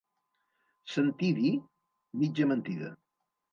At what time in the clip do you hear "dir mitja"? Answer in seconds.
1.41-2.51